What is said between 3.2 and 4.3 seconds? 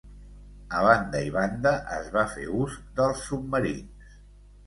submarins.